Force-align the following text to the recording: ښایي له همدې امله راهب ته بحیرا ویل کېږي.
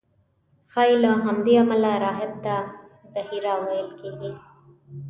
ښایي 0.71 0.95
له 1.03 1.11
همدې 1.25 1.53
امله 1.61 1.91
راهب 2.03 2.31
ته 2.45 2.55
بحیرا 3.13 3.55
ویل 3.65 3.89
کېږي. 3.99 4.31